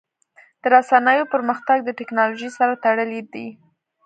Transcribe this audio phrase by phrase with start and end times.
[0.61, 3.47] د رسنیو پرمختګ د ټکنالوژۍ سره تړلی دی.